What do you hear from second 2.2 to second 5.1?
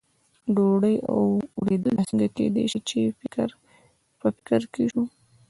کېدای شي، په فکر کې شو.